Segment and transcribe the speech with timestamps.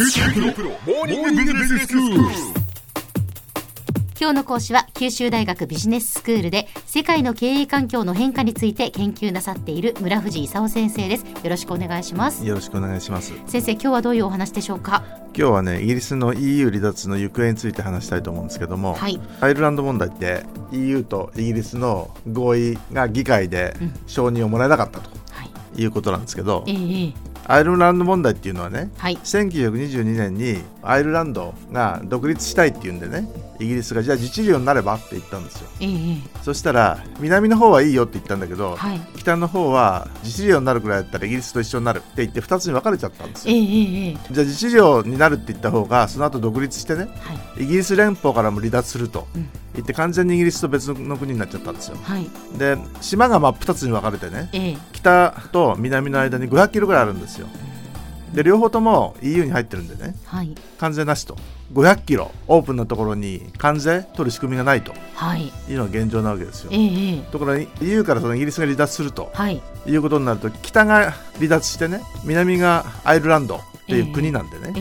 [0.00, 0.06] 今
[4.30, 11.24] 日の講師は九州大学ビジネススクールで世界の経営環境の変化について研究なさっている村藤勲先生です。
[11.24, 12.46] よろしくお願いします。
[12.46, 13.32] よろしくお願いします。
[13.48, 15.02] 先生今日はどういうお話でしょうか？
[15.36, 19.18] 今日はねイギリスの EU 離脱の行方について話したいと思うんですけども、はい。
[19.40, 23.94] アイルランド問題って EU とイギリスの合意が議会でうん。
[24.06, 25.50] 承認をもらえなかったとはい。
[25.82, 26.64] いうことなんですけど、
[27.48, 29.16] アイルランド問題っていうのはねはい。
[29.16, 33.26] 1922年にアイルランドが独立したいっていうんでね
[33.60, 35.68] イギリスがじゃあ自治領になればって言ったんですよ。
[35.80, 35.88] ええ。
[35.88, 39.00] えそしたら南の方はいいよって言ったんだけど、えはい。
[39.16, 43.54] 北の方は自治領になるくらいだったらイギリスと一緒になるって言って2つに分かれちゃったんですよ。
[43.54, 44.12] ええええええ。
[44.32, 47.06] じゃあ自治領になるって言った方がその後独立してねは
[47.58, 47.64] い。
[47.64, 49.48] イギリス連邦からも離脱するとうん。
[49.74, 51.96] 言って完全にイギリスと別の国になっちゃったんですよ。
[52.02, 52.28] はい。
[52.58, 54.78] で島が真っ二つに分かれてねええ。
[54.92, 57.48] 北と南の間に500キロぐらいあるんですよ
[58.32, 60.14] で両方とも EU に入ってるんでね。
[60.24, 60.54] はい。
[60.78, 61.36] 関税なしと。
[61.72, 64.94] 500キロオープンなところに関税取る仕組みがないと。
[65.14, 65.52] はい。
[65.68, 66.70] いうのが現状なわけですよ。
[67.30, 69.30] ところが EU からそのイギリスが離脱すると。
[69.34, 69.60] はい。
[69.86, 74.72] いうことになると北が離脱してね南がアイルランドっていう国なんでね、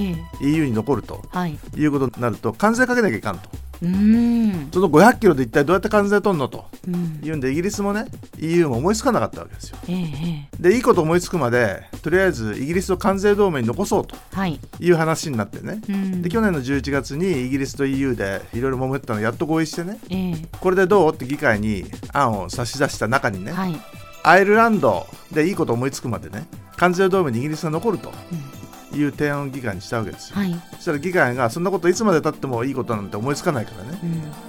[0.42, 1.24] ええ EU に残ると。
[1.30, 1.58] はい。
[1.76, 3.50] いうことになると関税かけなきゃいかんと
[3.82, 6.66] うーんその500キロで一体どうやって関税取るのと。
[6.88, 7.20] うん。
[7.24, 8.06] いうんでイギリスもね
[8.40, 9.78] EU も思いつかなかったわけですよ。
[9.88, 14.16] えええでいいこと思いつくまでとりあえずイギリスを関税同盟に残そうと。
[14.46, 14.60] い。
[14.80, 15.82] いう話になってね。
[15.88, 16.22] うん。
[16.22, 20.00] で去年の11月にイギリスと EU でいろいろ揉めてたのやっと合意してね。
[20.10, 20.48] ええ。
[20.60, 21.14] これでどう？
[21.14, 23.80] って議会に案を差し出した中にね、はい。
[24.24, 26.48] アイルランドでいいこと思いつくまでね。
[26.76, 28.12] 関税同盟にイギリスが残ると。
[28.32, 28.57] うん
[28.98, 30.62] いう提案を議会にしたわけですよ、はい。
[30.76, 34.00] そしたら議会がそんなこといつまでたってもいいことなんて思いつかないからね。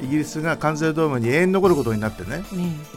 [0.00, 0.06] うん。
[0.06, 2.38] イギリスが関税同盟に永遠に残ることになってね。
[2.38, 2.44] ね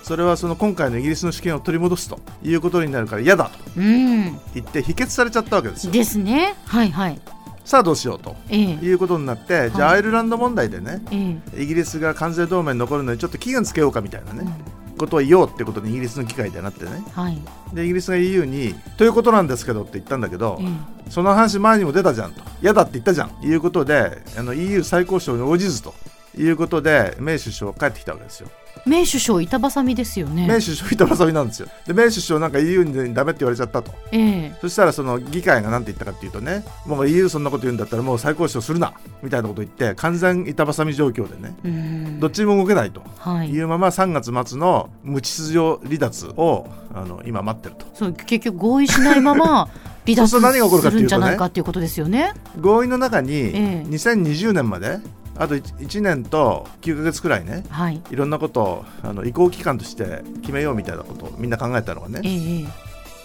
[0.04, 5.94] それはその今回のイギリスの主権を取り戻すということになるから嫌だと言って否決されちゃったわけですよ。
[5.94, 6.56] ですね。
[6.66, 7.22] はいはい。
[7.64, 8.64] さあどうしようとええ。
[8.74, 11.64] いうことになってじゃあはいアイルランド問題でねええ。
[11.64, 14.71] イギリスが関税同盟に残るのにちょっと期限つけようかみたいなね、うん
[15.02, 17.04] ことを言おうってことにイギリスの議会でなってね。
[17.14, 17.38] はい。
[17.74, 22.42] でイギリスが EU にということなんですけどって言ったんだけど、えその話前にも出たじゃんと。
[22.62, 23.30] 嫌だって言ったじゃん。
[23.30, 25.94] ということであの EU 最高賞に応じずと
[26.38, 30.48] いうことでメイ首相帰ってきたわけですよ、え名首相板挟みですよね。
[30.48, 31.68] メイ首相板挟みなんですよ。
[31.86, 33.92] でメイ首相なんか EU にダメって言われちゃったと。
[34.12, 34.58] ええ。
[34.62, 42.20] そしたらその議会が何て言ったかっていうとねもう EU そんなこと言うんだったらもう最高賞するなみたいなこと言って完全板挟み状況でねうん。
[42.20, 43.04] どっちにも動けないと。
[43.18, 43.50] はい。
[43.50, 47.86] いうまま3月末の無秩序離脱をあの今待ってると。
[47.94, 49.70] そう結局合意しないまま
[50.08, 52.34] 離脱するんじゃないかっていうことですよね。
[52.60, 53.86] 合意の中にええ。
[53.88, 55.00] 2020年まで
[55.42, 58.00] あと 1, 年と9ヶ月くらいねはい。
[58.12, 62.68] いろんなことをあの移行期間として決めようみたいなことをみんな考えたのがええね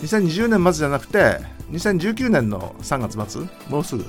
[0.00, 0.03] え。
[0.03, 1.41] 2020年末じゃなくて
[1.72, 4.04] 2019年の3月末もうすぐ。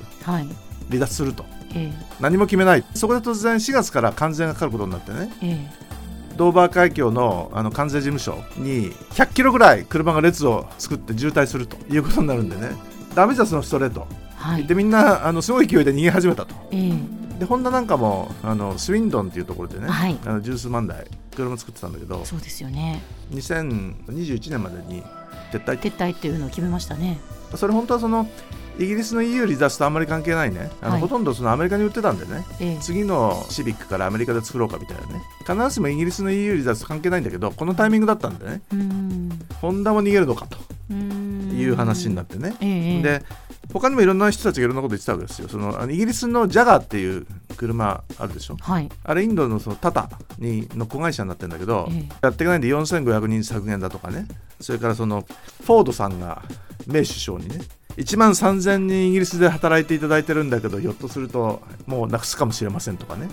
[0.90, 1.44] 離脱すると。
[1.76, 1.92] え
[2.22, 2.86] 何も決めない。
[2.94, 5.30] そこで突然4月から関税がかかることになってね。
[5.42, 6.38] ええ。
[6.38, 12.72] ドーバー海峡のあの関税事務所に100キロぐらい車が列を作って渋滞するということになるんでね。
[13.16, 14.08] ダメじゃそのストレート。
[14.10, 14.66] えはい。
[14.66, 14.76] で。
[14.76, 16.56] みんなあのすごい勢いで逃げ始めたと。
[16.72, 16.94] え
[17.40, 20.18] でホンダなんかもあのスウィンドンっていうところでね、はい。
[20.26, 21.06] あの十数万台
[21.36, 23.02] 車作ってたんだけどえそうですよね。
[23.32, 25.04] 2021年までに
[25.52, 25.80] 撤退。
[25.80, 27.20] 撤退っていうのを決めましたね。
[27.56, 28.28] それ本当はその
[28.80, 30.70] イギリスの EU 離脱とあんまり関係ないね。
[30.82, 31.02] あの、はい。
[31.02, 32.78] ほとんどそのアメリカに売ってたんでねええ。
[32.82, 35.22] 次のシビックからアメリカで作ろうかみたいなね。
[35.40, 38.62] 必ずしもイギリスの EU 離脱と関係ないんだけどこのタイミングだったんでね。
[39.62, 40.58] ホンダも逃げるのかと
[40.94, 43.02] いう話になってね、え。
[43.02, 43.24] で
[43.74, 45.48] 他にもいろんな人たちがいろんなこと言ってたわけですよ。
[45.50, 47.26] そのイギリスのジャガーっていう
[47.58, 48.58] 車あるでしょ。
[48.60, 48.90] はい。
[49.04, 52.10] あれインドのそのタタにの子会社になってるんだけど、ええ。
[52.22, 54.28] やっていかないんで4500人削減だとかね。
[54.62, 55.26] それからその
[55.64, 56.42] フォードさんが
[56.88, 57.60] メイ首相にね
[57.98, 63.28] 1万3000人イギリスで働いていただいてるんだけどひょっとするともうなくすかもしれませんとかね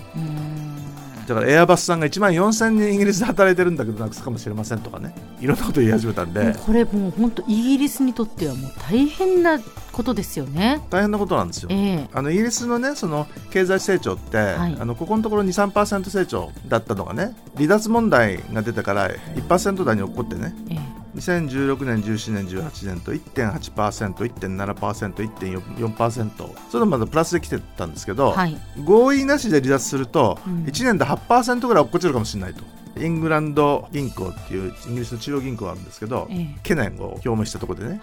[1.27, 5.15] だからエアバスさんが1万4000人イギリスで働いてるんだけどなくすかもしれませんとかね。
[5.41, 6.55] いろんなこと言い始めたんで。
[6.67, 9.59] これもう本当イギリスにとってはもう大変な
[9.93, 10.83] ことですよね。
[10.91, 11.69] 大変なことなんですよ。
[11.71, 12.09] ええ。
[12.13, 14.41] あのイギリスのねその経済成長って、い。
[14.41, 28.57] あのここのところ2、3%成長だったのがね離脱問題が出てから1%台に起こってねええ2016年、17年、18年と1.8%、1.7%、1.4%それでまだプラスで来てたんですけど、はい。
[28.85, 30.65] 合意なしで離脱するとうん。
[30.65, 32.63] 1年で8%ぐらい落っこちるかもしれないと。
[32.97, 36.55] イングランド銀行っていうイギリスの中央銀行があるんですけど、ええ。
[36.59, 38.01] 懸念を表明したところでね、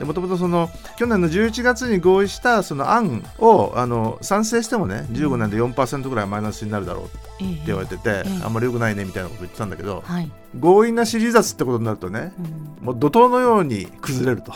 [0.00, 7.66] もともとその去年の11月に合意したその案をあの賛成してもね15年で4%ぐらいマイナスになるだろうってええ。
[7.66, 8.42] 言われてて、ええ。
[8.42, 10.30] あんまり良くないねみたいなこと言ってたんだけど、はい。
[10.58, 12.32] 合意なし離脱ってことになるとね
[12.80, 12.86] うん。
[12.86, 14.52] もう怒涛のように崩れると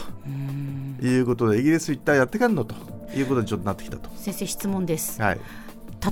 [1.04, 2.74] いうことでイギリス一体やってかんのと
[3.14, 4.10] いうことにちょっとなってきたと。
[4.16, 5.20] 先生質問です。
[5.20, 5.40] はい。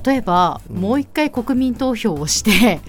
[0.04, 0.76] 例えば、うん。
[0.76, 2.80] もう一回国民投票をして、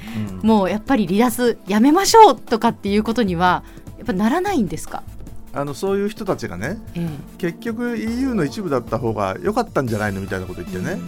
[0.41, 0.47] うん。
[0.47, 3.63] もうやっぱり離脱やめましょうとかっていうことには
[3.97, 5.03] やっぱならないんですか、
[5.56, 11.02] あのそういう人たちがねえ結局 EU の一部だった方が良かったんじゃないのみたいなこと言ってえね、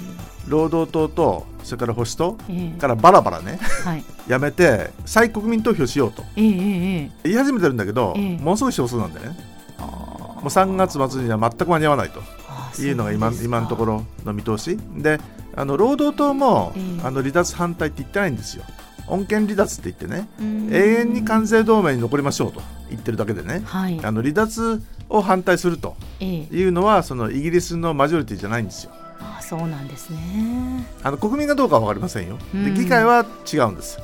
[0.47, 2.79] 労働党とそれから保守党ええ。
[2.79, 4.03] からバラバラねはい。
[4.27, 6.23] やめて再国民投票しようと。
[6.35, 8.37] 言い始めてるんだけど、ええ。
[8.37, 9.37] ものすごい少数なんでね。
[9.77, 12.21] あもう3月末には全く間に合わないと。
[12.47, 14.77] あいうのが今今のところの見通し。
[14.95, 15.19] で
[15.55, 17.01] あの労働党も、ええ。
[17.05, 18.63] あの離脱反対って言ってないんですよ
[19.07, 20.69] 穏健離脱って言ってねうん。
[20.73, 23.99] 永遠に関税同盟に残りましょうと言ってるだけでねはい。
[24.03, 26.55] あの離脱を反対するとええ。
[26.55, 28.91] いうのはそのイギリスのマジョリティじゃないんですよ。
[29.19, 30.85] あそうなんですね。
[31.03, 32.37] あの国民がどうかは分かりませんよ。
[32.53, 32.65] うん。
[32.65, 33.99] で議会は違うんです。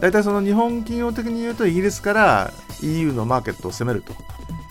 [0.00, 2.50] 大体その日本企業的に言うとイギリスから
[2.82, 4.12] EU のマーケットを攻めると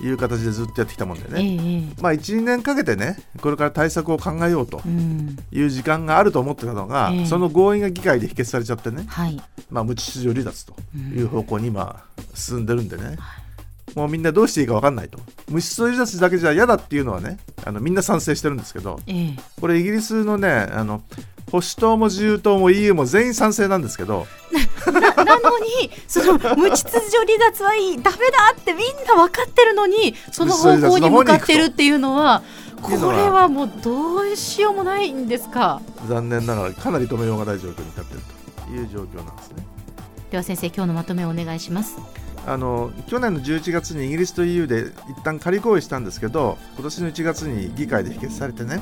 [0.01, 2.01] いう形でずっとやってきたもんでええね、ええ。
[2.01, 5.37] まあ12年かけてねこれから対策を考えようとうん。
[5.51, 7.25] いう時間があると思ってたのが、ええ。
[7.25, 9.41] その合意が議会で否決されちゃってね、はい。
[9.69, 11.17] まあ、無秩序離脱とうん。
[11.17, 12.03] いう方向に今
[12.35, 13.17] 進んでるんでね、
[13.95, 15.17] もうみんなどうしていいか分かんないと。
[15.49, 19.35] 無秩序離脱だけじゃ嫌だっていうのはねあのみんな賛成してるんですけどええ。
[19.59, 21.01] これイギリスのねあの
[21.51, 24.27] 保守党も自由党も EU も全員賛成なんですけど。
[24.85, 24.91] な
[25.25, 32.41] なのに その無秩序離脱はいいダメだってみんな分かってるのにその方向に向かってるっていうのは
[32.81, 32.97] これ
[33.29, 35.81] はもうどうしようもないんですか？
[36.07, 38.21] 残念ながらかなり止めようがない状況に立ってる
[38.65, 39.65] という状況なんですね。
[40.31, 41.97] では先生今日のまとめをお願いします。
[42.45, 48.81] あの去年の11月にイギリスと EU で一旦仮合意したんですけど今年の1月に議会で否決されてね。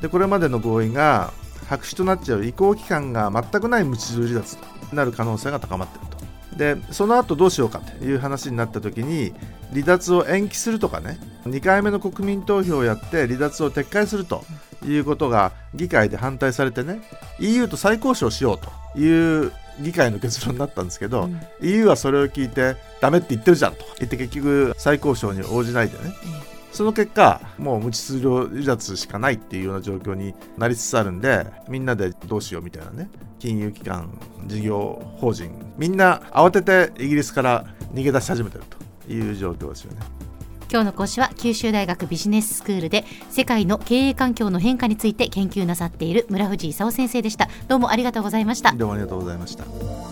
[0.00, 1.32] でこれまでの合意が
[1.72, 6.56] 白紙となっちゃう移行期間が全くない無秩序離脱となる可能性が高まっていると。
[6.58, 9.32] でその後どうしようかという話になった時に
[9.72, 11.18] 離脱を延期するとかね。
[11.46, 14.44] 2回目の国民投票をやって離脱を撤回すると
[14.86, 17.00] いうことが議会で反対されてね
[17.40, 18.58] EU と再交渉しよう
[18.94, 21.40] という議会の結論になったんですけど、うん。
[21.62, 23.78] EU はそれを聞いてダメって言ってるじゃんと。
[23.98, 26.12] 言って結局再交渉に応じないでね
[26.72, 33.08] その結果もう無秩序離脱しかないっていうような状況になりつつあるんでみんなでどうしようみたいなね
[33.38, 38.64] 金融機関事業法人みんな慌ててイギリスから逃げ出し始めてる
[39.06, 40.00] という状況ですよね。
[40.70, 47.50] 今日の講師は九州大学ビジネススクールで世界の経営環境の変化について研究なさっている村藤勲先生でした。
[47.68, 48.72] どうもありがとうございました。
[48.72, 50.11] どうもありがとうございました